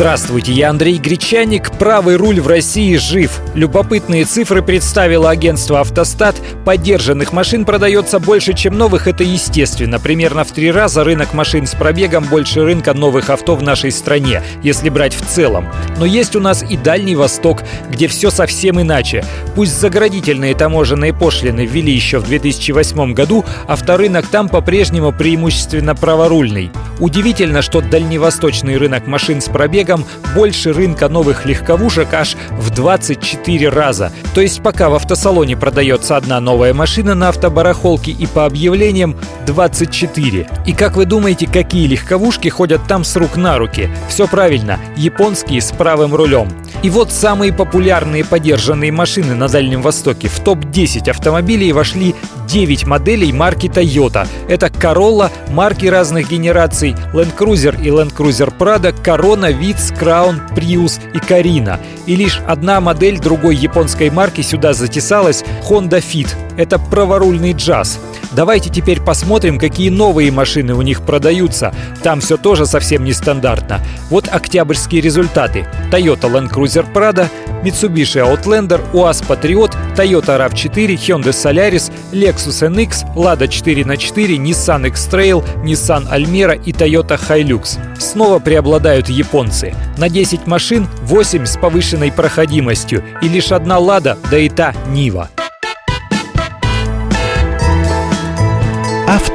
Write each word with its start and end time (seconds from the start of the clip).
Здравствуйте, 0.00 0.52
я 0.52 0.70
Андрей 0.70 0.96
Гречаник. 0.96 1.72
Правый 1.72 2.16
руль 2.16 2.40
в 2.40 2.46
России 2.46 2.96
жив. 2.96 3.38
Любопытные 3.54 4.24
цифры 4.24 4.62
представило 4.62 5.28
агентство 5.28 5.80
«Автостат». 5.80 6.36
Поддержанных 6.64 7.34
машин 7.34 7.66
продается 7.66 8.18
больше, 8.18 8.54
чем 8.54 8.78
новых, 8.78 9.08
это 9.08 9.24
естественно. 9.24 10.00
Примерно 10.00 10.44
в 10.44 10.52
три 10.52 10.70
раза 10.70 11.04
рынок 11.04 11.34
машин 11.34 11.66
с 11.66 11.74
пробегом 11.74 12.24
больше 12.24 12.64
рынка 12.64 12.94
новых 12.94 13.28
авто 13.28 13.54
в 13.56 13.62
нашей 13.62 13.92
стране, 13.92 14.42
если 14.62 14.88
брать 14.88 15.12
в 15.12 15.20
целом. 15.26 15.68
Но 15.98 16.06
есть 16.06 16.34
у 16.34 16.40
нас 16.40 16.62
и 16.62 16.78
Дальний 16.78 17.14
Восток, 17.14 17.62
где 17.90 18.08
все 18.08 18.30
совсем 18.30 18.80
иначе. 18.80 19.22
Пусть 19.54 19.78
заградительные 19.78 20.54
таможенные 20.54 21.12
пошлины 21.12 21.66
ввели 21.66 21.92
еще 21.92 22.20
в 22.20 22.24
2008 22.24 23.12
году, 23.12 23.44
авторынок 23.68 24.28
там 24.28 24.48
по-прежнему 24.48 25.12
преимущественно 25.12 25.94
праворульный. 25.94 26.70
Удивительно, 27.00 27.60
что 27.60 27.82
дальневосточный 27.82 28.78
рынок 28.78 29.06
машин 29.06 29.42
с 29.42 29.48
пробегом 29.50 29.89
больше 30.34 30.72
рынка 30.72 31.08
новых 31.08 31.46
легковушек 31.46 32.12
аж 32.14 32.36
в 32.50 32.70
24 32.70 33.68
раза. 33.68 34.12
То 34.34 34.40
есть 34.40 34.62
пока 34.62 34.88
в 34.88 34.94
автосалоне 34.94 35.56
продается 35.56 36.16
одна 36.16 36.40
новая 36.40 36.74
машина 36.74 37.14
на 37.14 37.28
автобарахолке 37.28 38.12
и 38.12 38.26
по 38.26 38.46
объявлениям 38.46 39.16
24. 39.46 40.48
И 40.66 40.72
как 40.72 40.96
вы 40.96 41.04
думаете, 41.04 41.46
какие 41.46 41.86
легковушки 41.86 42.48
ходят 42.48 42.80
там 42.86 43.04
с 43.04 43.16
рук 43.16 43.36
на 43.36 43.58
руки? 43.58 43.90
Все 44.08 44.26
правильно, 44.26 44.78
японские 44.96 45.60
с 45.60 45.72
правым 45.72 46.14
рулем. 46.14 46.48
И 46.82 46.88
вот 46.88 47.12
самые 47.12 47.52
популярные 47.52 48.24
подержанные 48.24 48.90
машины 48.90 49.34
на 49.34 49.48
Дальнем 49.48 49.82
Востоке. 49.82 50.28
В 50.28 50.40
топ-10 50.40 51.10
автомобилей 51.10 51.72
вошли 51.72 52.14
9 52.48 52.86
моделей 52.86 53.32
марки 53.34 53.66
Toyota. 53.66 54.26
Это 54.48 54.68
Corolla, 54.68 55.30
марки 55.50 55.84
разных 55.84 56.30
генераций, 56.30 56.96
Land 57.12 57.36
Cruiser 57.36 57.78
и 57.82 57.88
Land 57.88 58.14
Cruiser 58.14 58.50
Prado, 58.56 58.94
Corona, 59.04 59.52
Vitz, 59.52 59.92
Crown, 60.00 60.40
Prius 60.54 60.98
и 61.12 61.18
Carina. 61.18 61.78
И 62.06 62.16
лишь 62.16 62.40
одна 62.46 62.80
модель 62.80 63.18
другой 63.18 63.56
японской 63.56 64.08
марки 64.08 64.40
сюда 64.40 64.72
затесалась– 64.72 65.44
Honda 65.68 66.00
Fit. 66.00 66.28
Это 66.56 66.78
праворульный 66.78 67.52
джаз. 67.52 68.00
Давайте 68.32 68.70
теперь 68.70 69.00
посмотрим, 69.00 69.58
какие 69.58 69.90
новые 69.90 70.30
машины 70.30 70.74
у 70.74 70.82
них 70.82 71.02
продаются. 71.02 71.74
Там 72.02 72.20
все 72.20 72.36
тоже 72.36 72.64
совсем 72.64 73.04
нестандартно. 73.04 73.80
Вот 74.08 74.28
октябрьские 74.30 75.00
результаты. 75.00 75.66
Toyota 75.90 76.30
Land 76.30 76.50
Cruiser 76.50 76.86
Prado, 76.92 77.28
Mitsubishi 77.64 78.20
Outlander, 78.20 78.80
UAZ 78.92 79.26
Patriot, 79.26 79.74
Toyota 79.96 80.38
RAV4, 80.38 80.94
Hyundai 80.94 81.32
Solaris, 81.32 81.90
Lexus 82.12 82.62
NX, 82.68 83.16
Lada 83.16 83.46
4x4, 83.46 84.36
Nissan 84.38 84.86
X-Trail, 84.86 85.44
Nissan 85.64 86.08
Almera 86.10 86.60
и 86.64 86.72
Toyota 86.72 87.18
Hilux. 87.18 87.78
Снова 87.98 88.38
преобладают 88.38 89.08
японцы. 89.08 89.74
На 89.98 90.08
10 90.08 90.46
машин 90.46 90.86
8 91.02 91.46
с 91.46 91.56
повышенной 91.56 92.12
проходимостью 92.12 93.02
и 93.20 93.28
лишь 93.28 93.52
одна 93.52 93.78
Lada, 93.78 94.16
да 94.30 94.38
и 94.38 94.48
та 94.48 94.72
Нива. 94.88 95.28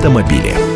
Автомобили. 0.05 0.74